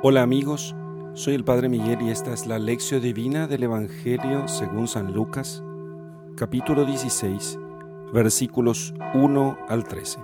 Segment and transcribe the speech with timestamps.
[0.00, 0.76] Hola amigos,
[1.14, 5.64] soy el Padre Miguel y esta es la lección divina del Evangelio según San Lucas,
[6.36, 7.58] capítulo 16,
[8.12, 10.20] versículos 1 al 13.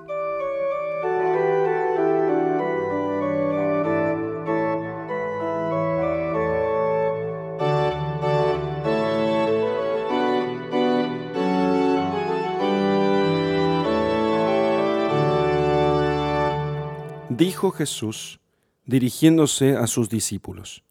[17.28, 18.38] Dijo Jesús,
[18.86, 20.84] dirigiéndose a sus discípulos.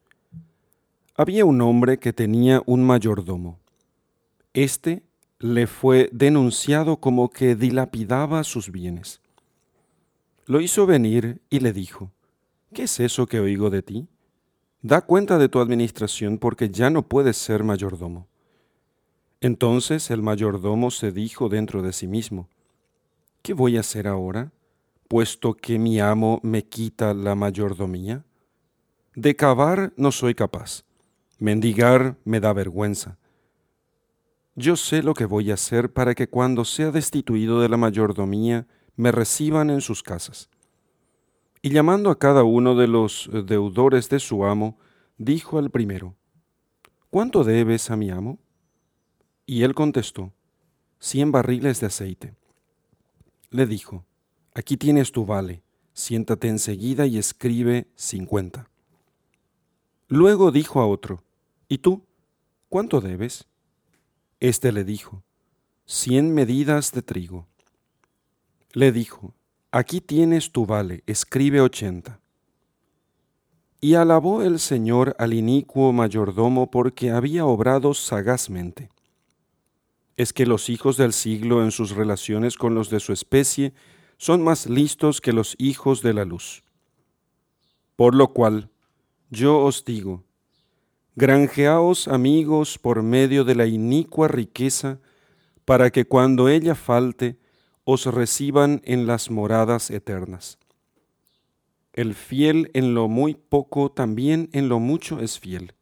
[1.15, 3.59] Había un hombre que tenía un mayordomo.
[4.53, 5.03] Este
[5.39, 9.21] le fue denunciado como que dilapidaba sus bienes.
[10.45, 12.11] Lo hizo venir y le dijo,
[12.73, 14.07] ¿qué es eso que oigo de ti?
[14.81, 18.27] Da cuenta de tu administración porque ya no puedes ser mayordomo.
[19.39, 22.49] Entonces el mayordomo se dijo dentro de sí mismo,
[23.41, 24.51] ¿qué voy a hacer ahora?
[25.07, 28.25] Puesto que mi amo me quita la mayordomía?
[29.15, 30.83] De cavar no soy capaz,
[31.39, 33.17] mendigar me da vergüenza.
[34.55, 38.67] Yo sé lo que voy a hacer para que cuando sea destituido de la mayordomía
[38.95, 40.49] me reciban en sus casas.
[41.61, 44.77] Y llamando a cada uno de los deudores de su amo,
[45.17, 46.15] dijo al primero,
[47.13, 48.39] ¿Cuánto debes a mi amo?
[49.45, 50.33] Y él contestó,
[50.97, 52.33] cien barriles de aceite.
[53.51, 54.03] Le dijo,
[54.55, 58.69] Aquí tienes tu vale, siéntate enseguida y escribe cincuenta.
[60.07, 61.23] Luego dijo a otro,
[61.67, 62.03] ¿Y tú?
[62.69, 63.47] ¿Cuánto debes?
[64.39, 65.23] Este le dijo,
[65.85, 67.47] cien medidas de trigo.
[68.73, 69.33] Le dijo,
[69.71, 72.19] Aquí tienes tu vale, escribe ochenta.
[73.81, 78.89] Y alabó el Señor al inicuo mayordomo porque había obrado sagazmente.
[80.15, 83.73] Es que los hijos del siglo en sus relaciones con los de su especie
[84.17, 86.63] son más listos que los hijos de la luz.
[87.95, 88.69] Por lo cual,
[89.29, 90.23] yo os digo,
[91.15, 94.99] granjeaos amigos por medio de la inicua riqueza,
[95.65, 97.37] para que cuando ella falte,
[97.83, 100.57] os reciban en las moradas eternas.
[101.93, 105.73] El fiel en lo muy poco también en lo mucho es fiel.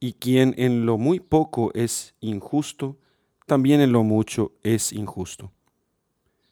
[0.00, 2.96] Y quien en lo muy poco es injusto,
[3.46, 5.52] también en lo mucho es injusto.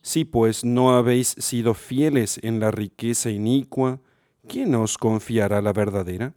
[0.06, 3.98] Si pues no habéis sido fieles en la riqueza inicua,
[4.46, 6.32] ¿quién os confiará la verdadera?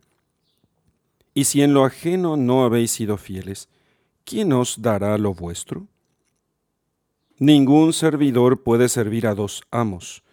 [1.36, 3.70] Y si en lo ajeno no habéis sido fieles,
[4.24, 5.86] ¿quién os dará lo vuestro?
[7.38, 10.24] Ningún servidor puede servir a dos amos,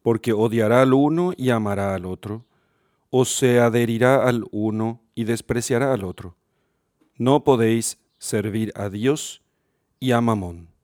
[0.00, 2.46] porque odiará al uno y amará al otro,
[3.10, 6.38] o se adherirá al uno y despreciará al otro.
[7.18, 9.42] No podéis servir a Dios
[10.00, 10.75] y a Mamón.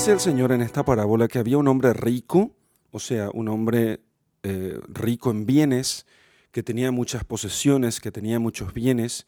[0.00, 2.56] Dice el Señor en esta parábola que había un hombre rico,
[2.90, 4.00] o sea, un hombre
[4.42, 6.06] eh, rico en bienes,
[6.52, 9.26] que tenía muchas posesiones, que tenía muchos bienes,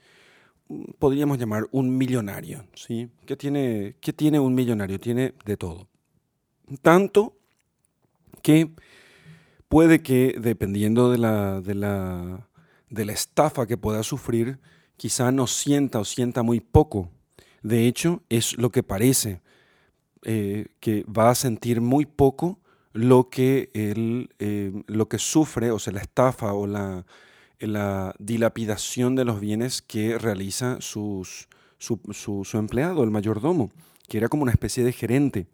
[0.99, 3.11] podríamos llamar un millonario, ¿sí?
[3.27, 4.99] ¿Qué tiene, qué tiene un millonario?
[4.99, 5.89] Tiene de todo.
[6.81, 7.37] Tanto
[8.41, 8.71] que
[9.69, 12.49] puede que, dependiendo de la, de la,
[12.89, 14.59] de la estafa que pueda sufrir,
[14.97, 17.11] quizá no sienta o sienta muy poco.
[17.63, 19.43] De hecho, es lo que parece
[20.25, 22.61] eh, que va a sentir muy poco
[22.93, 27.07] lo que, él, eh, lo que sufre, o sea, la estafa o la,
[27.59, 33.71] la dilapidación de los bienes que realiza sus, su, su, empleado, el mayordomo,
[34.09, 35.47] que era como una especie de gerente.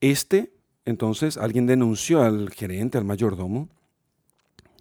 [0.00, 0.52] Este,
[0.84, 3.68] entonces, alguien denunció al gerente, al mayordomo,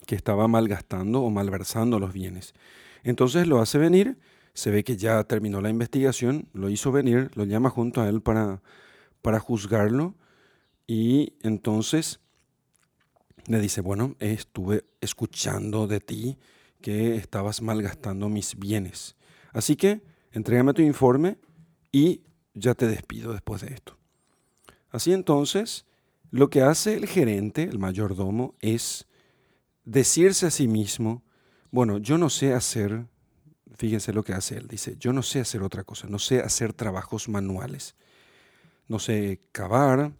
[0.05, 2.53] que estaba malgastando o malversando los bienes.
[3.03, 4.17] Entonces lo hace venir
[4.55, 8.21] se ve que ya terminó la investigación, lo hizo venir, lo llama junto a él
[8.21, 8.61] para,
[9.21, 10.15] para juzgarlo
[10.87, 12.21] y entonces
[13.47, 16.37] le dice, bueno, estuve escuchando de ti
[16.81, 19.17] que estabas malgastando mis bienes.
[19.51, 21.37] Así que entrégame tu informe
[21.91, 22.21] y
[22.53, 23.97] ya te despido después de esto.
[24.89, 25.85] Así entonces,
[26.31, 29.05] lo que hace el gerente, el mayordomo, es
[29.83, 31.23] decirse a sí mismo,
[31.71, 33.05] bueno, yo no sé hacer
[33.77, 34.67] fíjense lo que hace él.
[34.67, 37.95] Dice, yo no sé hacer otra cosa, no sé hacer trabajos manuales,
[38.87, 40.13] no sé cavar,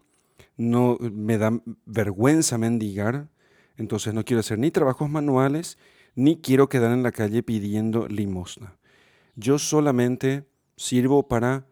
[0.56, 3.28] no me da vergüenza mendigar,
[3.76, 5.78] entonces no quiero hacer ni trabajos manuales,
[6.14, 8.76] ni quiero quedar en la calle pidiendo limosna.
[9.34, 11.66] Yo solamente sirvo para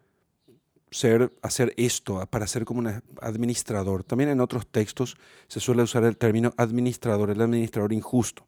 [1.41, 4.03] hacer esto, para ser como un administrador.
[4.03, 5.17] También en otros textos
[5.47, 8.45] se suele usar el término administrador, el administrador injusto.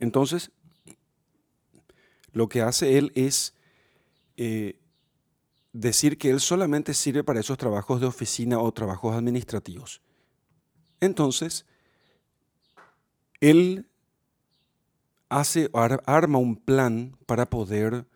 [0.00, 0.52] Entonces,
[2.32, 3.54] lo que hace él es
[4.36, 4.78] eh,
[5.72, 10.00] decir que él solamente sirve para esos trabajos de oficina o trabajos administrativos.
[11.00, 11.66] Entonces,
[13.40, 13.86] él
[15.28, 18.06] hace, arma un plan para poder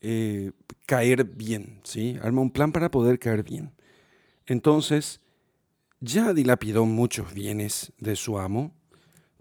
[0.00, 0.52] eh,
[0.84, 2.18] caer bien, ¿sí?
[2.22, 3.72] Arma un plan para poder caer bien.
[4.46, 5.20] Entonces,
[6.00, 8.72] ya dilapidó muchos bienes de su amo,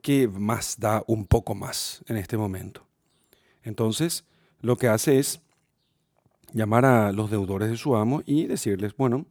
[0.02, 2.86] que más da un poco más en este momento.
[3.66, 4.24] Entonces,
[4.62, 5.42] lo que hace es
[6.54, 9.26] llamar a los deudores de su amo y decirles, bueno,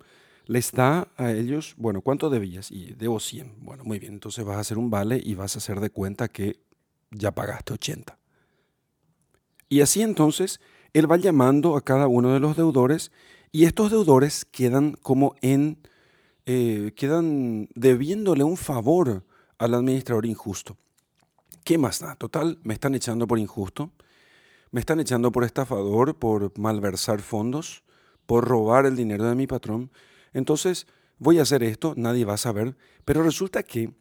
[0.46, 2.70] les da a ellos, bueno, ¿cuánto debías?
[2.70, 3.64] Y debo 100.
[3.64, 6.28] Bueno, muy bien, entonces vas a hacer un vale y vas a hacer de cuenta
[6.28, 6.60] que
[7.10, 8.18] ya pagaste 80.
[9.70, 10.60] Y así entonces
[10.92, 13.10] él va llamando a cada uno de los deudores
[13.52, 15.78] y estos deudores quedan como en,
[16.44, 19.24] eh, quedan debiéndole un favor
[19.58, 20.76] al administrador injusto.
[21.64, 22.16] ¿Qué más da?
[22.16, 23.90] Total, me están echando por injusto,
[24.74, 27.84] me están echando por estafador, por malversar fondos,
[28.26, 29.92] por robar el dinero de mi patrón.
[30.32, 33.92] Entonces, voy a hacer esto, nadie va a saber, pero resulta que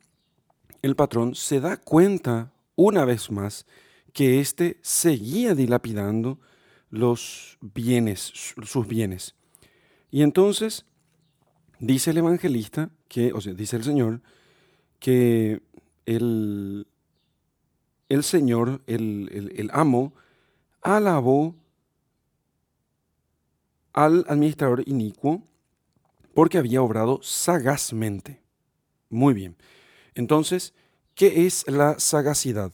[0.82, 3.68] el patrón se da cuenta una vez más
[4.14, 6.40] que éste seguía dilapidando
[6.90, 9.36] los bienes, sus bienes.
[10.10, 10.88] Y entonces
[11.78, 14.22] dice el evangelista, que, o sea, dice el Señor,
[14.98, 15.62] que
[16.08, 16.88] el,
[18.10, 20.16] el Señor, el, el amo,
[20.84, 21.56] alabó
[23.94, 25.44] al administrador inicuo
[26.34, 28.42] porque había obrado sagazmente.
[29.10, 29.56] Muy bien.
[30.16, 30.74] Entonces,
[31.16, 32.74] ¿Qué es la sagacidad?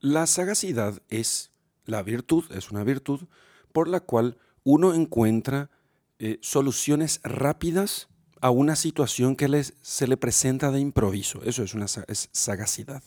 [0.00, 1.50] La sagacidad es
[1.84, 3.28] la virtud, es una virtud
[3.72, 5.70] por la cual uno encuentra
[6.18, 8.08] eh, soluciones rápidas
[8.40, 11.42] a una situación que se le presenta de improviso.
[11.44, 13.02] Eso es una es sagacidad.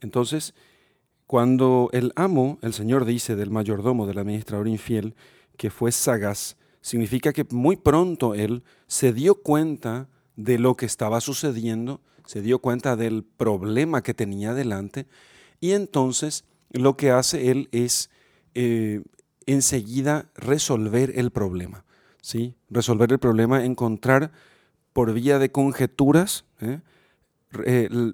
[0.00, 0.54] Entonces,
[1.30, 5.14] cuando el amo, el Señor dice del mayordomo, del administrador infiel,
[5.56, 11.20] que fue sagaz, significa que muy pronto él se dio cuenta de lo que estaba
[11.20, 15.06] sucediendo, se dio cuenta del problema que tenía delante
[15.60, 18.10] y entonces lo que hace él es
[18.56, 19.00] eh,
[19.46, 21.84] enseguida resolver el problema.
[22.22, 22.56] ¿sí?
[22.70, 24.32] Resolver el problema, encontrar
[24.92, 26.80] por vía de conjeturas ¿eh?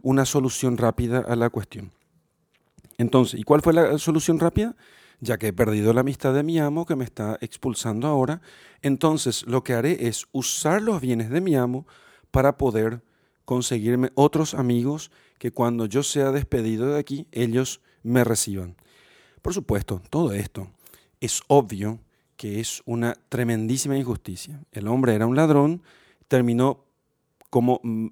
[0.02, 1.92] Una solución rápida a la cuestión.
[2.98, 4.76] Entonces, ¿y cuál fue la solución rápida?
[5.20, 8.42] Ya que he perdido la amistad de mi amo que me está expulsando ahora,
[8.82, 11.86] entonces lo que haré es usar los bienes de mi amo
[12.30, 13.02] para poder
[13.44, 18.76] conseguirme otros amigos que cuando yo sea despedido de aquí, ellos me reciban.
[19.40, 20.68] Por supuesto, todo esto
[21.20, 22.00] es obvio
[22.36, 24.60] que es una tremendísima injusticia.
[24.72, 25.82] El hombre era un ladrón,
[26.28, 26.84] terminó
[27.50, 28.08] como mm,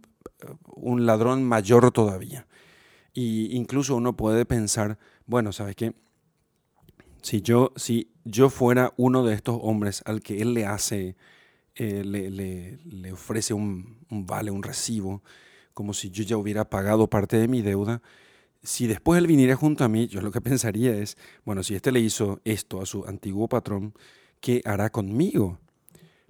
[0.77, 2.47] un ladrón mayor todavía.
[3.15, 5.95] Y incluso uno puede pensar, bueno, ¿sabes qué?
[7.23, 11.17] Si yo, si yo fuera uno de estos hombres al que él le hace
[11.77, 15.23] eh, le, ofrece un, vale, un recibo,
[15.73, 18.01] como si yo ya hubiera pagado parte de mi deuda.
[18.63, 21.91] Si después él viniera junto a mí, yo lo que pensaría es, bueno, si este
[21.91, 23.95] le hizo esto a su antiguo patrón,
[24.41, 25.59] ¿qué hará conmigo?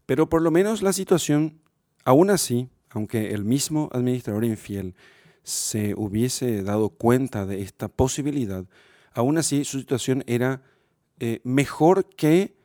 [0.06, 1.60] Pero por lo menos la situación,
[2.04, 4.94] aún así, aunque el mismo administrador infiel
[5.44, 8.64] se hubiese dado cuenta de esta posibilidad,
[9.12, 10.62] aún así su situación era
[11.20, 12.56] eh, mejor que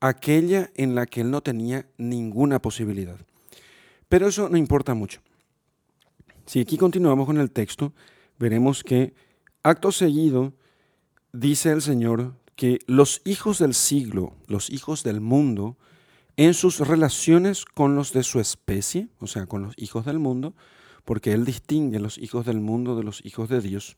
[0.00, 3.18] aquella en la que él no tenía ninguna posibilidad.
[4.08, 5.20] Pero eso no importa mucho.
[6.46, 7.92] Si aquí continuamos con el texto,
[8.38, 9.14] veremos que
[9.62, 10.54] acto seguido
[11.32, 15.76] dice el Señor que los hijos del siglo, los hijos del mundo,
[16.36, 20.54] en sus relaciones con los de su especie, o sea, con los hijos del mundo,
[21.08, 23.96] porque Él distingue los hijos del mundo de los hijos de Dios,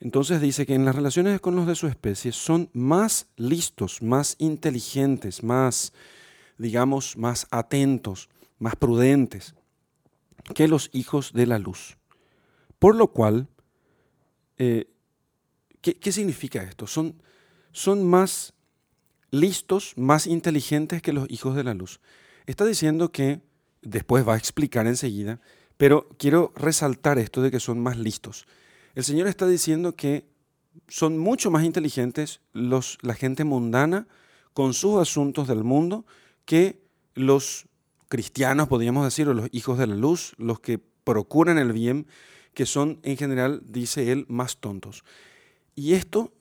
[0.00, 4.34] entonces dice que en las relaciones con los de su especie son más listos, más
[4.40, 5.92] inteligentes, más,
[6.56, 9.54] digamos, más atentos, más prudentes
[10.56, 11.98] que los hijos de la luz.
[12.80, 13.46] Por lo cual,
[14.56, 14.90] eh,
[15.80, 16.88] ¿qué, significa esto?
[16.88, 17.22] Son,
[17.70, 18.54] son más
[19.30, 22.00] listos, más inteligentes que los hijos de la luz.
[22.46, 23.40] Está diciendo que,
[23.82, 25.40] después va a explicar enseguida,
[25.78, 28.46] pero quiero resaltar esto de que son más listos.
[28.94, 30.26] El Señor está diciendo que
[30.88, 34.06] son mucho más inteligentes los, la gente mundana
[34.52, 36.04] con sus asuntos del mundo
[36.44, 36.82] que
[37.14, 37.66] los
[38.08, 42.06] cristianos, podríamos decir, o los hijos de la luz, los que procuran el bien,
[42.54, 45.04] que son en general, dice él, más tontos.
[45.74, 46.32] Y esto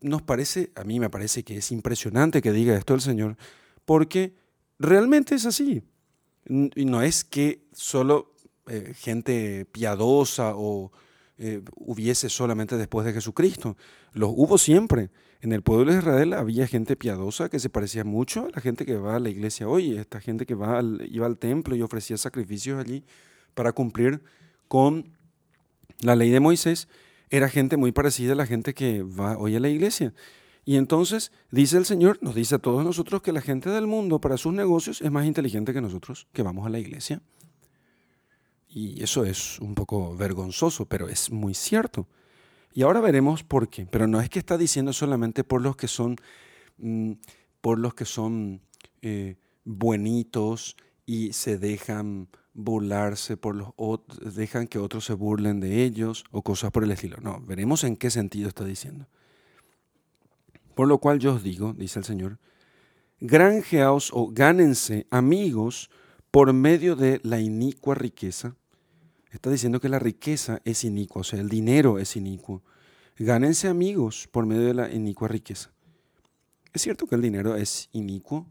[0.00, 3.36] nos parece, a mí me parece que es impresionante que diga esto el Señor,
[3.84, 4.34] porque
[4.78, 5.82] realmente es así.
[6.46, 8.29] Y no es que solo
[8.72, 10.92] eh, gente piadosa o
[11.38, 13.76] eh, hubiese solamente después de Jesucristo.
[14.12, 15.10] Los hubo siempre.
[15.40, 18.86] En el pueblo de Israel había gente piadosa que se parecía mucho a la gente
[18.86, 22.16] que va a la iglesia hoy, esta gente que va iba al templo y ofrecía
[22.16, 23.02] sacrificios allí
[23.54, 24.22] para cumplir
[24.68, 25.16] con
[26.00, 26.86] la ley de Moisés,
[27.28, 30.14] era gente muy parecida a la gente que va hoy a la iglesia.
[30.64, 34.20] Y entonces dice el Señor, nos dice a todos nosotros que la gente del mundo
[34.20, 37.20] para sus negocios es más inteligente que nosotros que vamos a la iglesia.
[38.72, 42.06] Y eso es un poco vergonzoso, pero es muy cierto.
[42.72, 43.84] Y ahora veremos por qué.
[43.86, 46.16] Pero no es que está diciendo solamente por los que son,
[46.78, 47.12] mm,
[47.60, 48.62] por los que son
[49.02, 55.84] eh, buenitos y se dejan burlarse por los otros, dejan que otros se burlen de
[55.84, 57.16] ellos o cosas por el estilo.
[57.20, 59.08] No, veremos en qué sentido está diciendo.
[60.74, 62.38] Por lo cual yo os digo, dice el Señor,
[63.18, 65.90] granjeaos o gánense amigos
[66.30, 68.54] por medio de la inicua riqueza.
[69.30, 72.62] Está diciendo que la riqueza es inicua, o sea, el dinero es inicuo.
[73.18, 75.70] Gánense amigos por medio de la inicua riqueza.
[76.72, 78.46] Es cierto que el dinero es inicuo.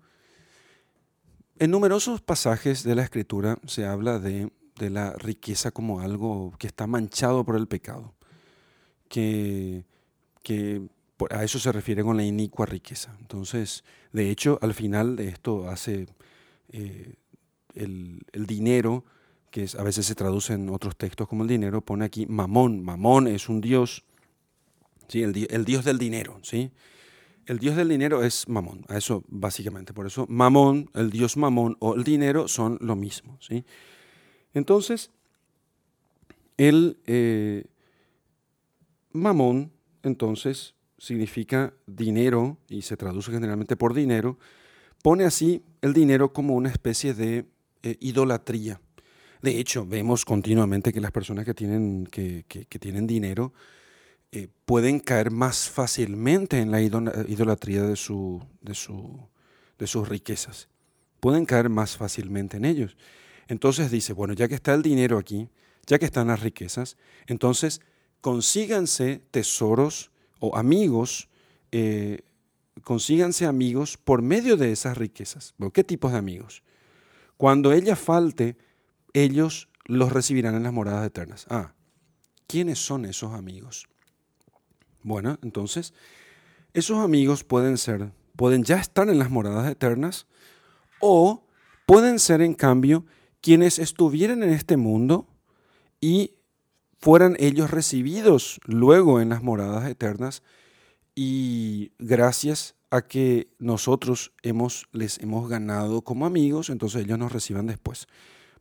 [1.57, 6.67] En numerosos pasajes de la Escritura se habla de, de la riqueza como algo que
[6.67, 8.13] está manchado por el pecado,
[9.09, 9.83] que,
[10.43, 10.87] que
[11.29, 13.15] a eso se refiere con la inicua riqueza.
[13.19, 13.83] Entonces,
[14.13, 16.07] de hecho, al final de esto hace
[16.71, 17.15] eh,
[17.75, 19.05] el, dinero,
[19.51, 22.83] que a veces se traduce en otros textos como el dinero, pone aquí mamón.
[22.83, 24.03] Mamón es un dios,
[25.07, 25.23] ¿sí?
[25.23, 26.39] el, dios del dinero.
[26.41, 26.71] ¿sí?
[27.45, 29.93] El dios del dinero es mamón, a eso básicamente.
[29.93, 33.37] Por eso mamón, el dios mamón o el dinero son lo mismo.
[33.41, 33.65] ¿sí?
[34.53, 35.11] Entonces,
[36.57, 37.65] el eh,
[39.11, 39.71] mamón,
[40.03, 44.37] entonces, significa dinero y se traduce generalmente por dinero,
[45.01, 47.45] pone así el dinero como una especie de
[47.83, 48.81] eh, idolatría.
[49.41, 52.43] De hecho, vemos continuamente que las personas que tienen, que,
[52.79, 53.53] tienen dinero
[54.31, 59.27] eh, pueden caer más fácilmente en la idolatría de, su, de, su,
[59.77, 60.67] de sus riquezas.
[61.19, 62.97] Pueden caer más fácilmente en ellos.
[63.47, 65.49] Entonces dice, bueno, ya que está el dinero aquí,
[65.87, 67.81] ya que están las riquezas, entonces
[68.21, 71.29] consíganse tesoros o amigos,
[71.71, 72.21] eh,
[72.83, 75.55] consíganse amigos por medio de esas riquezas.
[75.73, 76.61] ¿Qué tipos de amigos?
[77.37, 78.57] Cuando ella falte,
[79.13, 81.45] ellos los recibirán en las moradas eternas.
[81.49, 81.73] Ah,
[82.47, 83.87] ¿quiénes son esos amigos?
[85.03, 85.93] Bueno, entonces,
[86.73, 90.27] esos amigos pueden ser, pueden ya estar en las moradas eternas
[90.99, 91.45] o
[91.85, 93.05] pueden ser, en cambio,
[93.41, 95.27] quienes estuvieran en este mundo
[96.01, 96.35] y
[96.99, 100.43] fueran ellos recibidos luego en las moradas eternas
[101.15, 107.67] y gracias a que nosotros hemos, les hemos ganado como amigos, entonces ellos nos reciban
[107.67, 108.07] después.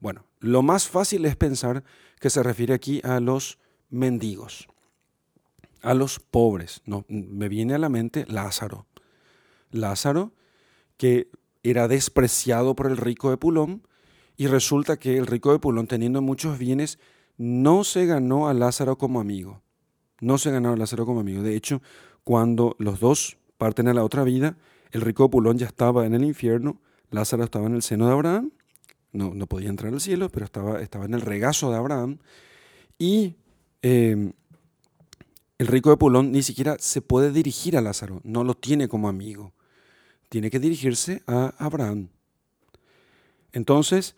[0.01, 1.85] Bueno, lo más fácil es pensar
[2.21, 3.59] que se refiere aquí a los
[3.91, 4.69] mendigos,
[5.83, 6.83] a los pobres.
[6.85, 8.87] No, me viene a la mente Lázaro.
[9.71, 10.33] Lázaro,
[10.97, 11.31] que
[11.63, 13.83] era despreciado por el rico de Pulón,
[14.37, 16.99] y resulta que el rico de Pulón, teniendo muchos bienes,
[17.37, 19.63] no se ganó a Lázaro como amigo.
[20.21, 21.43] No se ganó a Lázaro como amigo.
[21.43, 21.83] De hecho,
[22.25, 24.57] cuando los dos parten a la otra vida,
[24.93, 28.53] el rico Pulón ya estaba en el infierno, Lázaro estaba en el seno de Abraham,
[29.19, 32.19] no, podía entrar al cielo, pero estaba, estaba en el regazo de Abraham,
[32.99, 33.37] y
[33.83, 34.33] em,
[35.59, 39.09] el rico de Pulón ni siquiera se puede dirigir a Lázaro, no lo tiene como
[39.09, 39.53] amigo,
[40.29, 42.09] tiene que dirigirse a Abraham.
[43.53, 44.15] Entonces,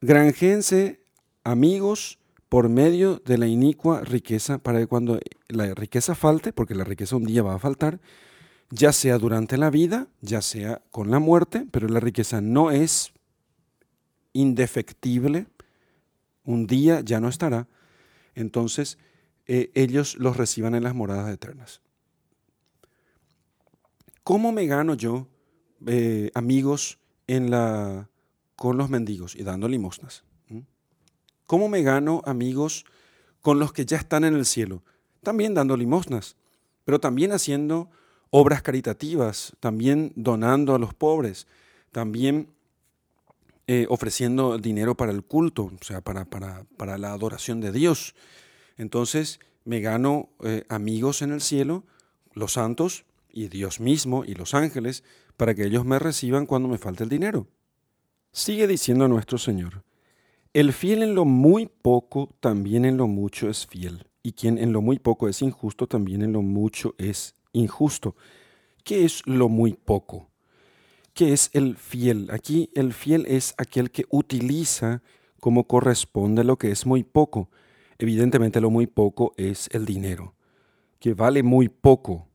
[0.00, 1.00] granjense
[1.42, 2.18] amigos
[2.48, 5.18] por medio de la inicua riqueza, para que cuando
[5.48, 8.00] la riqueza falte, porque la riqueza un día va a faltar,
[8.70, 13.12] ya sea durante la vida, ya sea con la muerte, pero la riqueza no es
[14.36, 15.46] indefectible,
[16.44, 17.68] un día ya no estará,
[18.34, 18.98] entonces
[19.46, 21.80] eh, ellos los reciban en las moradas eternas.
[24.22, 25.28] ¿Cómo me gano yo
[25.86, 26.98] eh, amigos
[28.56, 30.24] con los mendigos y dando limosnas?
[31.46, 32.84] ¿Cómo me gano amigos
[33.40, 34.82] con los que ya están en el cielo?
[35.22, 36.36] También dando limosnas,
[36.84, 37.88] pero también haciendo
[38.30, 41.46] obras caritativas, también donando a los pobres,
[41.92, 42.48] también
[43.68, 48.14] eh, ofreciendo dinero para el culto, o sea, para, para, la adoración de Dios.
[48.76, 51.84] Entonces me gano eh, amigos en el cielo,
[52.32, 55.02] los santos y Dios mismo y los ángeles,
[55.36, 57.48] para que ellos me reciban cuando me falte el dinero.
[58.32, 59.82] Sigue diciendo nuestro Señor.
[60.52, 64.06] El fiel en lo muy poco, también en lo mucho es fiel.
[64.22, 68.16] Y quien en lo muy poco es injusto, también en lo mucho es injusto.
[68.84, 70.30] ¿Qué es lo muy poco?
[71.16, 72.28] ¿Qué es el fiel?
[72.30, 75.02] Aquí el fiel es aquel que utiliza
[75.40, 77.48] como corresponde lo que es muy poco.
[77.96, 80.34] Evidentemente lo muy poco es el dinero,
[80.98, 82.28] que vale muy poco,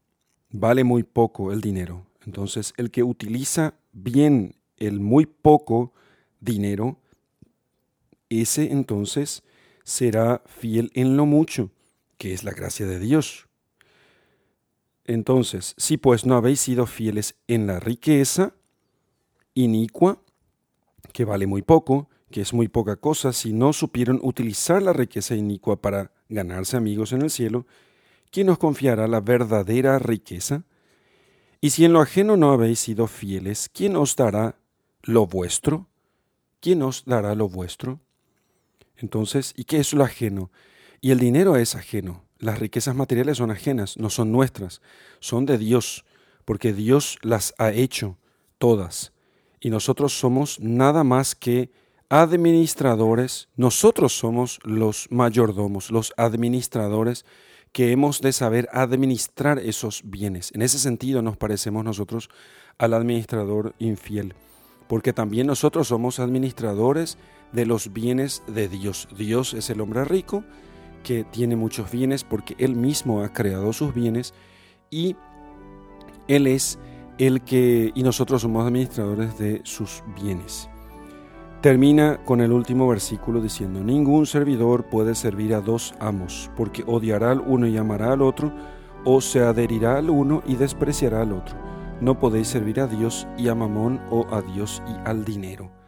[0.50, 2.08] vale muy poco el dinero.
[2.26, 5.94] Entonces el que utiliza bien el muy poco
[6.40, 6.98] dinero,
[8.30, 9.44] ese entonces
[9.84, 11.70] será fiel en lo mucho,
[12.18, 13.48] que es la gracia de Dios.
[15.06, 18.56] Entonces, si pues no habéis sido fieles en la riqueza,
[19.54, 20.22] inicua,
[21.14, 25.36] que vale muy poco, que es muy poca cosa, si no supieron utilizar la riqueza
[25.36, 27.68] inicua para ganarse amigos en el cielo,
[28.32, 30.64] ¿quién os confiará la verdadera riqueza?
[31.60, 34.56] Y si en lo ajeno no habéis sido fieles, ¿quién os dará
[35.04, 35.88] lo vuestro?
[36.60, 38.00] ¿Quién os dará lo vuestro?
[38.98, 40.52] Entonces, ¿y qué es lo ajeno?
[41.02, 42.24] Y el dinero es ajeno.
[42.40, 44.82] Las riquezas materiales son ajenas, no son nuestras,
[45.20, 46.06] son de Dios,
[46.46, 48.18] porque Dios las ha hecho
[48.58, 49.12] todas
[49.62, 51.72] y nosotros somos nada más que
[52.10, 57.26] administradores, nosotros somos los mayordomos, los administradores
[57.72, 60.52] que hemos de saber administrar esos bienes.
[60.54, 62.30] En ese sentido nos parecemos nosotros
[62.78, 64.34] al administrador infiel,
[64.90, 67.18] porque también nosotros somos administradores
[67.54, 69.08] de los bienes de Dios.
[69.18, 70.44] Dios es el hombre rico
[71.04, 74.34] que tiene muchos bienes porque Él mismo ha creado sus bienes
[74.90, 75.16] y
[76.28, 76.78] Él es
[77.18, 80.70] el que, y nosotros somos administradores de sus bienes.
[81.62, 87.32] Termina con el último versículo diciendo, ningún servidor puede servir a dos amos, porque odiará
[87.32, 88.52] al uno y amará al otro,
[89.06, 91.56] o se adherirá al uno y despreciará al otro.
[92.02, 95.81] No podéis servir a Dios y a Mamón o a Dios y al dinero.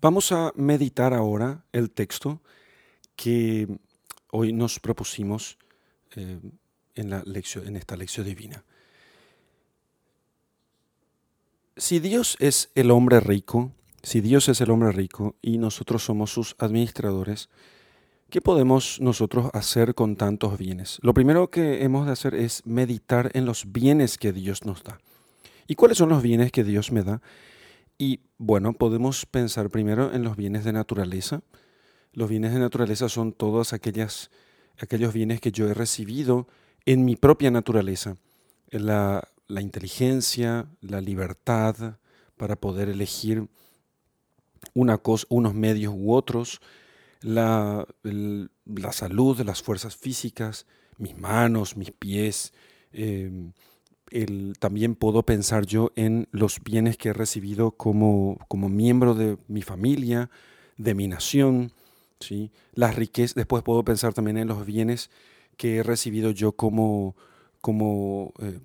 [0.00, 2.40] Vamos a meditar ahora el texto
[3.16, 3.66] que
[4.30, 5.58] hoy nos propusimos
[6.14, 6.38] eh,
[6.94, 8.64] en, la lección, en esta lección divina.
[11.76, 13.72] Si Dios es el hombre rico,
[14.04, 17.48] si Dios es el hombre rico y nosotros somos sus administradores,
[18.30, 21.00] ¿qué podemos nosotros hacer con tantos bienes?
[21.02, 25.00] Lo primero que hemos de hacer es meditar en los bienes que Dios nos da.
[25.66, 27.20] ¿Y cuáles son los bienes que Dios me da?
[27.98, 31.42] Y bueno, podemos pensar primero en los bienes de naturaleza.
[32.12, 34.30] Los bienes de naturaleza son todos aquellas,
[34.78, 36.46] aquellos bienes que yo he recibido
[36.86, 38.16] en mi propia naturaleza.
[38.70, 41.98] La, la inteligencia, la libertad
[42.36, 43.48] para poder elegir
[44.74, 46.60] una cosa, unos medios u otros,
[47.20, 50.66] la, la salud, las fuerzas físicas,
[50.98, 52.52] mis manos, mis pies,
[52.92, 53.50] eh,
[54.58, 59.62] también puedo pensar yo en los bienes que he recibido como, como miembro de mi
[59.62, 60.30] familia,
[60.76, 61.72] de mi nación,
[62.20, 62.50] ¿sí?
[62.72, 65.10] Las riquezas, después puedo pensar también en los bienes
[65.56, 67.16] que he recibido yo como,
[67.60, 68.60] como eh,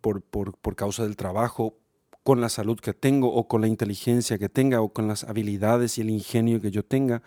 [0.00, 1.78] por, por, por causa del trabajo,
[2.22, 5.98] con la salud que tengo o con la inteligencia que tenga o con las habilidades
[5.98, 7.22] y el ingenio que yo tenga.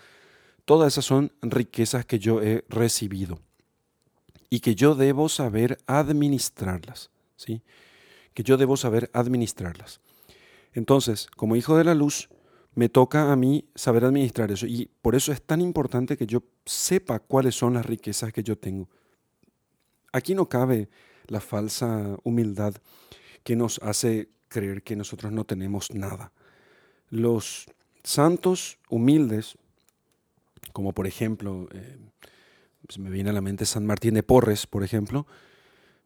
[0.66, 3.40] Todas esas son riquezas que yo he recibido
[4.50, 7.12] y que yo debo saber administrarlas.
[8.34, 10.02] Que yo debo saber administrarlas.
[10.74, 12.30] Entonces, como hijo de la luz,
[12.76, 16.44] me toca a mí saber administrar eso y por eso es tan importante que yo
[16.66, 18.88] sepa cuáles son las riquezas que yo tengo.
[20.14, 20.90] Aquí no cabe
[21.26, 22.76] la falsa humildad
[23.44, 26.32] que nos hace creer que nosotros no tenemos nada.
[27.10, 27.66] Los
[28.04, 29.58] santos humildes,
[30.74, 31.98] como por ejemplo, eh,
[33.00, 35.26] me viene a la mente San Martín de Porres, por ejemplo,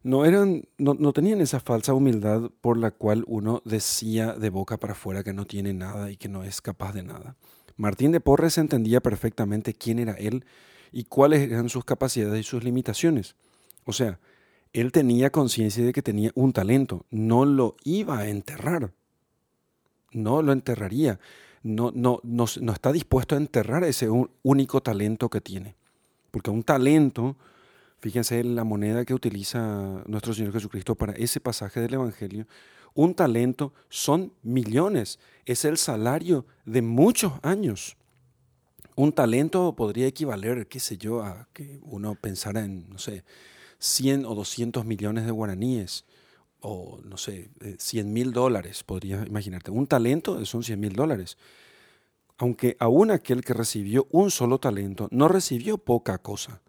[0.04, 4.94] no, eran, no, tenían esa falsa humildad por la cual uno decía de boca para
[4.94, 7.36] afuera que no tiene nada y que no es capaz de nada.
[7.78, 10.46] Martín de Porres entendía perfectamente quién era él
[10.92, 13.36] y cuáles eran sus capacidades y sus limitaciones.
[13.86, 14.20] O sea,
[14.74, 18.94] él tenía conciencia de que tenía un talento, no lo iba a enterrar,
[20.14, 21.20] no lo enterraría,
[21.64, 24.10] no, no, no, no está dispuesto a enterrar ese
[24.44, 25.76] único talento que tiene,
[26.32, 27.36] porque un talento
[28.02, 32.48] Fíjense en la moneda que utiliza nuestro Señor Jesucristo para ese pasaje del Evangelio.
[32.96, 37.96] Un talento son millones, es el salario de muchos años.
[38.96, 43.24] Un talento podría equivaler, qué sé yo, a que uno pensara en, no sé,
[43.78, 46.06] 100 o 200 millones de guaraníes,
[46.60, 49.70] o no sé, 100 eh, mil dólares, podría imaginarte.
[49.70, 51.38] Un talento son 100 mil dólares.
[52.40, 56.62] Aunque aún aquel que recibió un solo talento no recibió poca cosa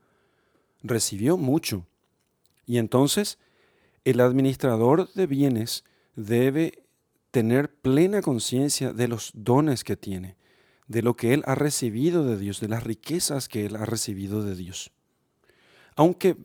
[0.83, 1.87] recibió mucho.
[2.67, 3.39] Y entonces
[4.05, 5.85] el administrador de bienes
[6.17, 6.85] debe
[7.31, 10.37] tener plena conciencia de los dones que tiene,
[10.87, 14.43] de lo que él ha recibido de Dios, de las riquezas que él ha recibido
[14.43, 14.93] de Dios.
[15.97, 16.37] Aunque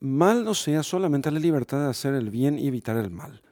[0.00, 3.42] mal no sea solamente la libertad de hacer el bien y evitar el mal,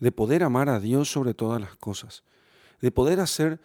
[0.00, 2.24] de poder amar a Dios sobre todas las cosas,
[2.80, 3.60] de poder hacer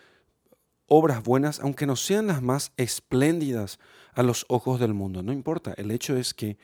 [0.88, 3.80] obras buenas, aunque no sean las más espléndidas
[4.20, 5.24] a los ojos del mundo.
[5.24, 6.58] No importa, el hecho es que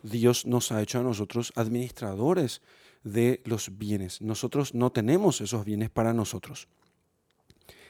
[0.00, 2.62] Dios nos ha hecho a nosotros administradores
[3.02, 4.22] de los bienes.
[4.22, 6.68] Nosotros no tenemos esos bienes para nosotros.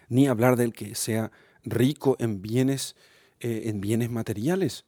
[0.09, 1.33] Ni hablar del que sea
[1.65, 2.97] rico en bienes,
[3.41, 4.87] eh, en bienes materiales.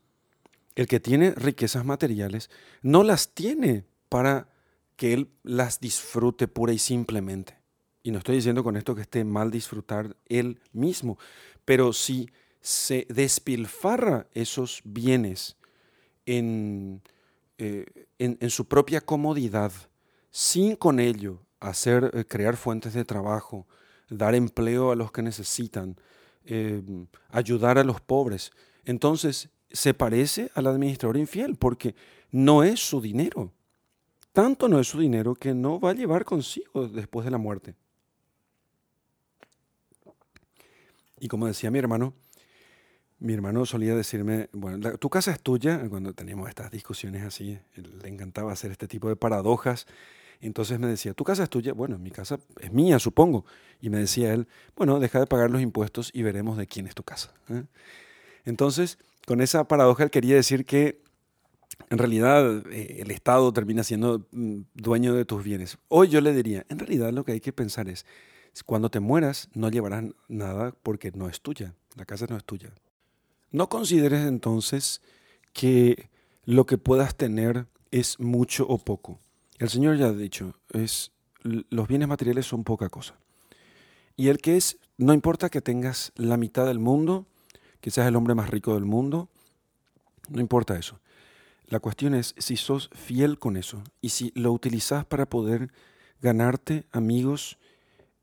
[0.76, 2.48] El que tiene riquezas materiales
[2.80, 4.48] no las tiene para
[4.96, 7.58] que él las disfrute pura y simplemente.
[8.02, 11.18] Y no estoy diciendo con esto que esté mal disfrutar él mismo,
[11.66, 12.30] pero si
[12.62, 15.56] se despilfarra esos bienes
[16.24, 17.02] en,
[17.58, 19.72] eh, en, su propia comodidad,
[20.30, 23.66] sin con ello hacer, eh, crear fuentes de trabajo,
[24.08, 25.96] dar empleo a los que necesitan,
[26.44, 26.82] eh,
[27.30, 28.52] ayudar a los pobres,
[28.84, 31.96] entonces se parece al administrador infiel porque
[32.30, 33.52] no es su dinero.
[34.32, 37.74] Tanto no es su dinero que no va a llevar consigo después de la muerte.
[41.20, 42.14] Y como decía mi hermano,
[43.22, 48.08] mi hermano solía decirme, bueno, tu casa es tuya, cuando teníamos estas discusiones así, le
[48.08, 49.86] encantaba hacer este tipo de paradojas.
[50.40, 53.44] Entonces me decía, tu casa es tuya, bueno, mi casa es mía, supongo.
[53.80, 56.96] Y me decía él, bueno, deja de pagar los impuestos y veremos de quién es
[56.96, 57.32] tu casa.
[57.48, 57.62] ¿eh?
[58.44, 61.00] Entonces, con esa paradoja él quería decir que
[61.90, 65.78] en realidad eh, el Estado termina siendo mm, dueño de tus bienes.
[65.86, 68.04] Hoy yo le diría, en realidad lo que hay que pensar es,
[68.66, 72.72] cuando te mueras no llevarás nada porque no es tuya, la casa no es tuya.
[73.52, 75.02] No consideres entonces
[75.52, 76.08] que
[76.44, 79.18] lo que puedas tener es mucho o poco.
[79.58, 81.12] El Señor ya ha dicho, es,
[81.42, 83.14] los bienes materiales son poca cosa.
[84.16, 87.26] Y el que es, no importa que tengas la mitad del mundo,
[87.80, 89.28] que seas el hombre más rico del mundo,
[90.30, 90.98] no importa eso.
[91.66, 95.72] La cuestión es si sos fiel con eso y si lo utilizas para poder
[96.20, 97.58] ganarte amigos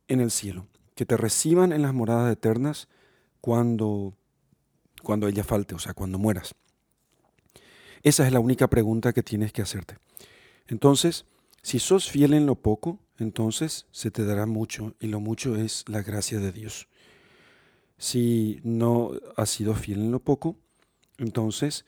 [0.08, 2.88] en el cielo, que te reciban en las moradas eternas
[3.42, 4.13] cuando
[5.01, 6.55] cuando ella falte, o sea, cuando mueras.
[8.03, 9.97] Esa es la única pregunta que tienes que hacerte.
[10.67, 11.25] Entonces,
[11.62, 15.83] si sos fiel en lo poco, entonces se te dará mucho y lo mucho es
[15.88, 16.88] la gracia de Dios.
[17.97, 20.55] Si no has sido fiel en lo poco,
[21.17, 21.85] entonces,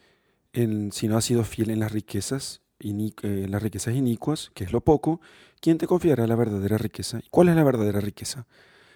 [0.53, 4.73] si no has sido fiel en las riquezas, en eh, las riquezas inicuas, que es
[4.73, 5.21] lo poco,
[5.61, 7.21] ¿quién te confiará la verdadera riqueza?
[7.29, 8.45] ¿Cuál es la verdadera riqueza?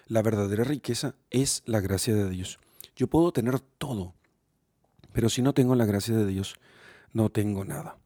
[0.08, 2.58] La verdadera riqueza es la gracia de Dios.
[2.96, 4.14] Yo puedo tener todo,
[5.12, 6.56] pero si no tengo la gracia de Dios,
[7.12, 7.98] no tengo nada.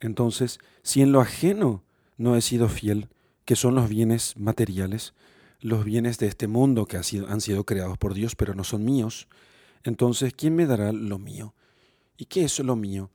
[0.00, 1.84] Entonces, si en lo ajeno
[2.16, 3.08] no he sido fiel,
[3.44, 5.14] que son los bienes materiales,
[5.60, 9.28] los bienes de este mundo que han sido creados por Dios, pero no son míos,
[9.84, 11.54] entonces, ¿quién me dará lo mío?
[12.16, 13.10] ¿Y qué es lo mío?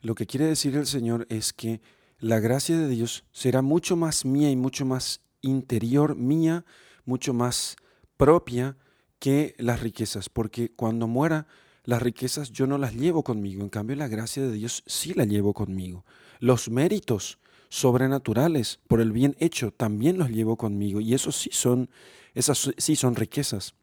[0.00, 1.80] Lo que quiere decir el Señor es que
[2.18, 6.64] la gracia de Dios será mucho más mía y mucho más interior mía,
[7.04, 7.76] mucho más
[8.16, 8.76] propia
[9.18, 11.46] que las riquezas, porque cuando muera,
[11.84, 15.24] las riquezas yo no las llevo conmigo, en cambio la gracia de Dios sí la
[15.24, 16.04] llevo conmigo.
[16.38, 21.90] Los méritos sobrenaturales por el bien hecho también los llevo conmigo y esos sí son,
[22.34, 23.74] esas sí son riquezas.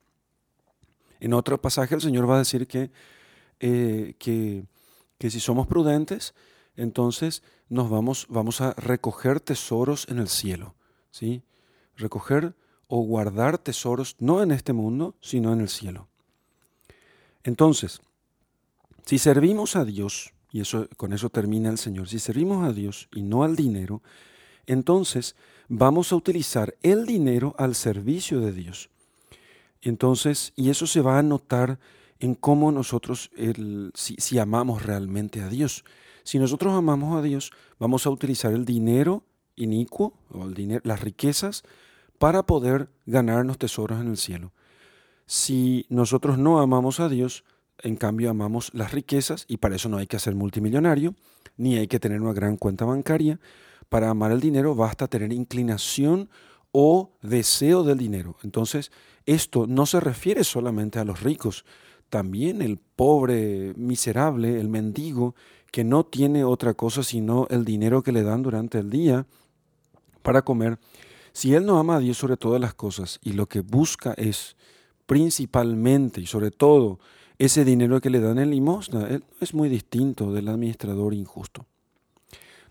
[1.19, 2.91] En otro pasaje el Señor va a decir que,
[3.59, 4.65] eh, que,
[5.17, 6.33] que si somos prudentes,
[6.75, 10.75] entonces nos vamos, vamos a recoger tesoros en el cielo.
[11.11, 11.43] ¿sí?
[11.95, 12.55] Recoger
[12.87, 16.07] o guardar tesoros no en este mundo, sino en el cielo.
[17.43, 18.01] Entonces,
[19.05, 23.07] si servimos a Dios, y eso, con eso termina el Señor, si servimos a Dios
[23.13, 24.01] y no al dinero,
[24.65, 25.35] entonces
[25.67, 28.89] vamos a utilizar el dinero al servicio de Dios.
[29.81, 31.79] Entonces, y eso se va a notar
[32.19, 33.29] en cómo nosotros,
[33.93, 35.83] si amamos realmente a Dios.
[36.23, 39.23] Si nosotros amamos a Dios, vamos a utilizar el dinero
[39.55, 41.63] inicuo, o el dinero, las riquezas,
[42.17, 44.51] para poder ganarnos tesoros en el cielo.
[45.25, 47.43] Si nosotros no amamos a Dios,
[47.79, 51.15] en cambio amamos las riquezas y para eso no hay que ser multimillonario,
[51.57, 53.39] ni hay que tener una gran cuenta bancaria.
[53.89, 56.29] Para amar el dinero basta tener inclinación
[56.71, 58.35] o deseo del dinero.
[58.43, 58.91] Entonces,
[59.25, 61.65] esto no se refiere solamente a los ricos,
[62.09, 65.35] también el pobre, miserable, el mendigo,
[65.71, 69.25] que no tiene otra cosa sino el dinero que le dan durante el día
[70.21, 70.79] para comer,
[71.35, 74.55] si él no ama a Dios sobre todas las cosas y lo que busca es
[75.05, 76.97] principalmente y sobre todo
[77.37, 81.65] ese dinero que le dan en limosna es muy distinto del administrador injusto.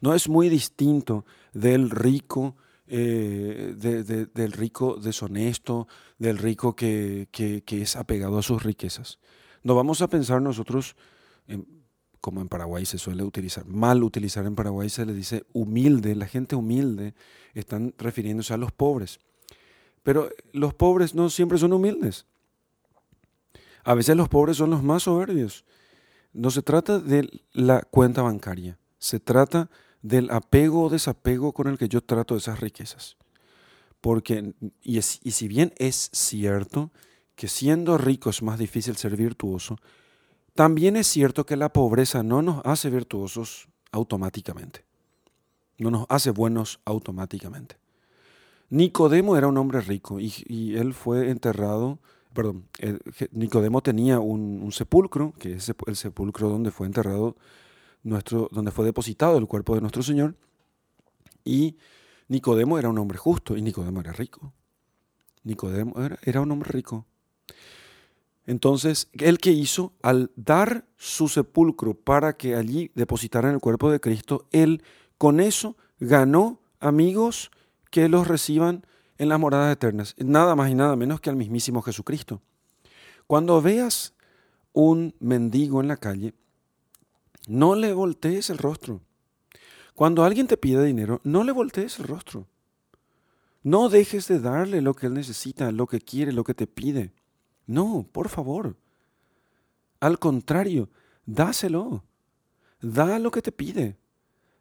[0.01, 5.87] No es muy distinto del rico, eh, del rico deshonesto,
[6.19, 7.29] del rico que,
[7.67, 9.19] es apegado a sus riquezas.
[9.63, 10.97] No vamos a pensar nosotros,
[12.25, 16.27] como en Paraguay se suele utilizar, mal utilizar en Paraguay se le dice humilde, la
[16.27, 17.13] gente humilde,
[17.53, 19.21] están refiriéndose a los pobres.
[20.03, 22.25] Pero los pobres no siempre son humildes.
[23.85, 25.67] A veces los pobres son los más soberbios.
[26.33, 29.69] No se trata de la cuenta bancaria, se trata
[30.01, 33.19] del apego o desapego con el que yo trato esas riquezas.
[34.01, 36.91] Porque, y, si bien es cierto
[37.35, 39.77] que siendo rico es más difícil ser virtuoso,
[40.55, 44.85] también es cierto que la pobreza no nos hace virtuosos automáticamente,
[45.79, 47.77] no nos hace buenos automáticamente.
[48.71, 51.99] Nicodemo era un hombre rico y él fue enterrado
[52.35, 52.69] perdón,
[53.31, 57.37] Nicodemo tenía un, sepulcro, que es el sepulcro donde fue enterrado
[58.03, 60.35] nuestro, donde fue depositado el cuerpo de nuestro Señor.
[61.45, 61.77] Y
[62.29, 64.53] Nicodemo era un hombre justo y Nicodemo era rico.
[65.45, 67.07] Nicodemo era, era un hombre rico.
[68.47, 74.01] Entonces, él que hizo, al dar su sepulcro para que allí depositaran el cuerpo de
[74.01, 74.83] Cristo, él
[75.17, 77.51] con eso ganó amigos
[77.91, 78.85] que los reciban
[79.17, 82.43] en las moradas eternas, nada más y nada menos que al mismísimo Jesucristo.
[83.27, 84.15] Cuando veas
[84.73, 86.35] un mendigo en la calle,
[87.47, 89.01] no le voltees el rostro.
[89.95, 92.47] Cuando alguien te pide dinero, no le voltees el rostro.
[93.63, 97.13] No dejes de darle lo que él necesita, lo que quiere, lo que te pide.
[97.67, 98.77] No, por favor.
[100.01, 100.91] Al contrario,
[101.27, 102.05] dáselo.
[102.81, 103.97] Da lo que te pide.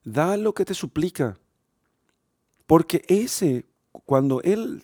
[0.03, 1.37] Da lo que te suplica.
[2.65, 3.65] Porque ese
[4.05, 4.83] cuando él,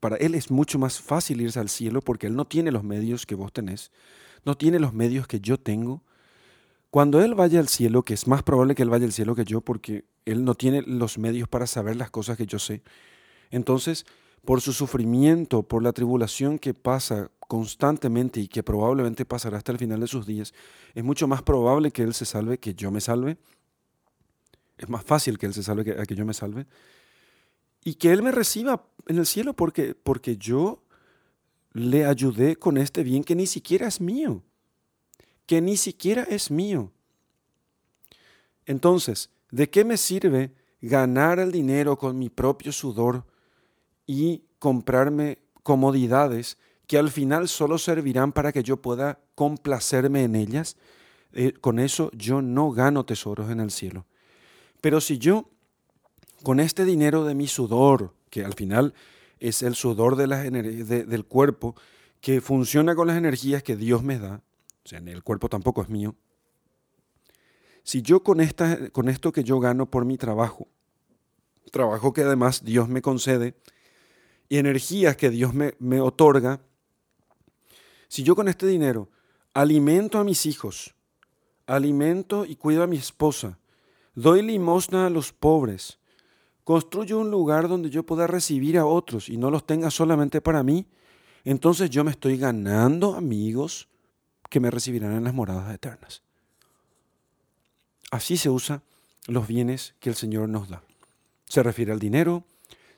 [0.00, 3.26] para él es mucho más fácil irse al cielo porque él no tiene los medios
[3.26, 3.92] que vos tenés,
[4.44, 6.02] no tiene los medios que yo tengo.
[6.90, 9.44] Cuando él vaya al cielo, que es más probable que él vaya al cielo que
[9.44, 12.82] yo porque él no tiene los medios para saber las cosas que yo sé,
[13.50, 14.06] entonces
[14.44, 19.78] por su sufrimiento, por la tribulación que pasa constantemente y que probablemente pasará hasta el
[19.78, 20.52] final de sus días,
[20.94, 23.38] es mucho más probable que él se salve que yo me salve.
[24.76, 26.66] Es más fácil que él se salve que, que yo me salve
[27.84, 30.82] y que Él me reciba en el cielo porque, porque yo
[31.72, 34.42] le ayudé con este bien que ni siquiera es mío,
[35.46, 36.92] que ni siquiera es mío.
[38.66, 43.24] Entonces, ¿de qué me sirve ganar el dinero con mi propio sudor
[44.08, 50.76] y comprarme comodidades que al final solo servirán para que yo pueda complacerme en ellas?
[51.32, 54.06] Eh, con eso yo no gano tesoros en el cielo.
[54.80, 55.50] Pero si yo
[56.42, 58.94] con este dinero de mi sudor, que al final
[59.38, 60.26] es el sudor de
[61.04, 61.76] del cuerpo,
[62.20, 64.40] que funciona con las energías que Dios me da,
[64.84, 66.16] o sea, el cuerpo tampoco es mío,
[67.82, 70.68] si yo con, esta, con esto que yo gano por mi trabajo,
[71.70, 73.54] trabajo que además Dios me concede,
[74.48, 76.60] y energías que Dios me, me otorga,
[78.08, 79.08] si yo con este dinero
[79.52, 80.94] alimento a mis hijos,
[81.66, 83.58] alimento y cuido a mi esposa,
[84.14, 85.98] doy limosna a los pobres,
[86.64, 90.62] construyo un lugar donde yo pueda recibir a otros y no los tenga solamente para
[90.62, 90.86] mí,
[91.44, 93.88] entonces yo me estoy ganando amigos
[94.50, 96.22] que me recibirán en las moradas eternas.
[98.10, 98.82] Así se usa
[99.26, 100.82] los bienes que el Señor nos da.
[101.44, 102.44] Se refiere al dinero,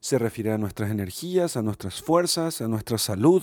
[0.01, 3.43] se refiere a nuestras energías, a nuestras fuerzas, a nuestra salud,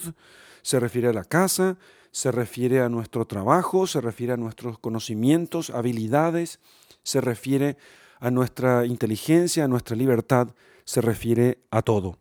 [0.62, 1.78] se refiere a la casa,
[2.12, 6.60] se refiere a nuestro trabajo, se refiere a nuestros conocimientos, habilidades,
[7.04, 7.78] se refiere
[8.20, 10.50] a nuestra inteligencia, a nuestra libertad,
[10.84, 12.18] se refiere a todo.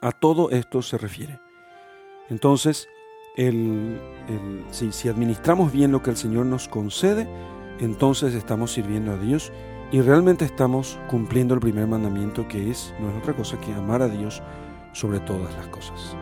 [0.00, 1.40] A todo esto se refiere.
[2.28, 2.88] Entonces,
[4.70, 7.28] si, administramos bien lo que el Señor nos concede,
[7.80, 9.52] entonces estamos sirviendo a Dios
[9.90, 14.02] y realmente estamos cumpliendo el primer mandamiento que es, no es otra cosa que amar
[14.02, 14.42] a Dios
[14.92, 16.14] sobre todas las cosas.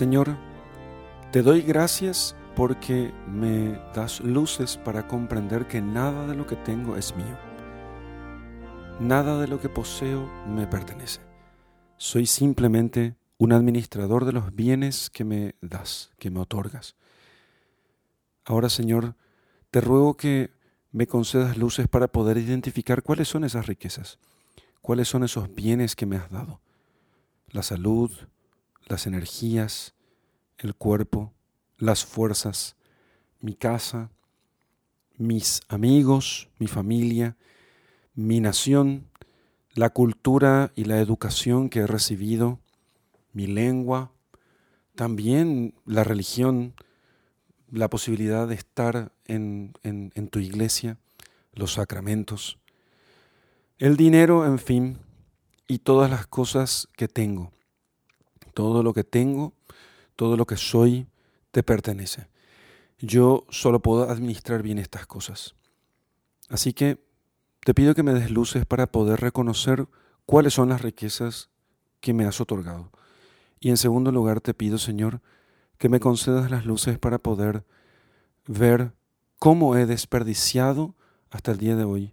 [0.00, 0.34] Señor,
[1.30, 6.96] te doy gracias porque me das luces para comprender que nada de lo que tengo
[6.96, 7.38] es mío.
[8.98, 11.20] Nada de lo que poseo me pertenece.
[11.98, 16.96] Soy simplemente un administrador de los bienes que me das, que me otorgas.
[18.46, 19.16] Ahora, Señor,
[19.70, 20.50] te ruego que
[20.92, 24.18] me concedas luces para poder identificar cuáles son esas riquezas,
[24.80, 26.62] cuáles son esos bienes que me has dado.
[27.50, 28.10] La salud,
[28.90, 29.94] las energías,
[30.58, 31.32] el cuerpo,
[31.78, 32.76] las fuerzas,
[33.40, 34.10] mi casa,
[35.16, 37.36] mis amigos, mi familia,
[38.14, 39.06] mi nación,
[39.74, 42.58] la cultura y la educación que he recibido,
[43.32, 44.10] mi lengua,
[44.96, 46.74] también la religión,
[47.70, 50.98] la posibilidad de estar en, en, tu iglesia,
[51.54, 52.58] los sacramentos,
[53.78, 54.98] el dinero, en fin,
[55.68, 57.52] y todas las cosas que tengo.
[58.60, 59.54] Todo lo que tengo,
[60.16, 61.06] todo lo que soy,
[61.50, 62.28] te pertenece.
[62.98, 65.54] Yo solo puedo administrar bien estas cosas.
[66.50, 67.02] Así que
[67.64, 69.86] te pido que me des luces para poder reconocer
[70.26, 71.48] cuáles son las riquezas
[72.00, 72.90] que me has otorgado.
[73.60, 75.22] Y en segundo lugar te pido, Señor,
[75.78, 77.64] que me concedas las luces para poder
[78.46, 78.92] ver
[79.38, 80.94] cómo he desperdiciado
[81.30, 82.12] hasta el día de hoy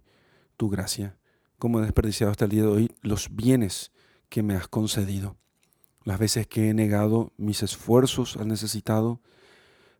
[0.56, 1.18] tu gracia,
[1.58, 3.92] cómo he desperdiciado hasta el día de hoy los bienes
[4.30, 5.36] que me has concedido,
[6.08, 9.20] las veces que he negado mis esfuerzos al necesitado,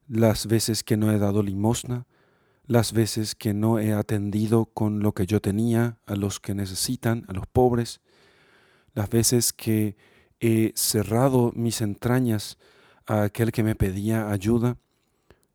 [0.08, 2.06] las veces que no he dado limosna,
[2.66, 7.26] las veces que no he atendido con lo que yo tenía a los que necesitan,
[7.28, 8.00] a los pobres,
[8.94, 9.98] las veces que
[10.40, 12.56] he cerrado mis entrañas
[13.04, 14.78] a aquel que me pedía ayuda,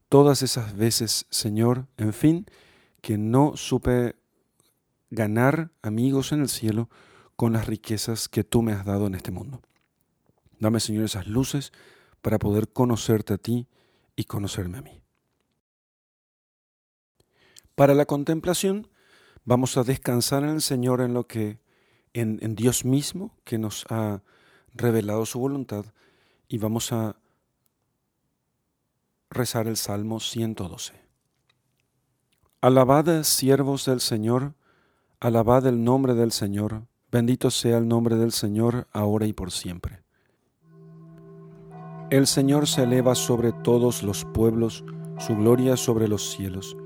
[0.08, 2.46] todas esas veces, Señor, en fin,
[3.02, 4.18] que no supe
[5.10, 6.92] ganar amigos en el cielo
[7.36, 9.60] con las riquezas que tú me has dado en este mundo.
[10.64, 11.74] Dame, Señor, esas luces
[12.22, 13.68] para poder conocerte a ti
[14.16, 15.04] y conocerme a mí.
[17.76, 18.88] Para la contemplación
[19.44, 21.60] vamos a descansar en el Señor en lo que
[22.14, 24.24] en, en Dios mismo que nos ha
[24.74, 25.88] revelado su voluntad
[26.48, 27.18] y vamos a
[29.30, 30.94] rezar el Salmo 112.
[32.62, 34.54] Alabad siervos del Señor,
[35.20, 40.03] alabad el nombre del Señor, bendito sea el nombre del Señor ahora y por siempre.
[42.14, 44.86] El Señor se eleva sobre todos los pueblos,
[45.18, 46.78] su gloria sobre los cielos.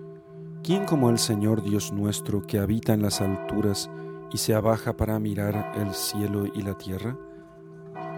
[0.63, 3.91] ¿Quién como el Señor Dios nuestro que habita en las alturas
[4.31, 7.19] y se abaja para mirar el cielo y la tierra?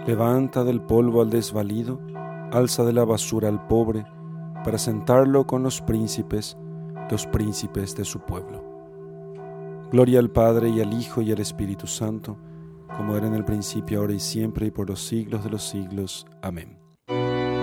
[0.06, 2.00] Levanta del polvo al desvalido,
[2.52, 4.06] alza de la basura al pobre,
[4.64, 6.60] para sentarlo con los príncipes,
[7.10, 8.64] los príncipes de su pueblo.
[9.92, 12.38] Gloria al Padre y al Hijo y al Espíritu Santo,
[12.96, 16.28] como era en el principio, ahora y siempre, y por los siglos de los siglos.
[16.44, 16.79] Amén.
[17.10, 17.59] Thank you.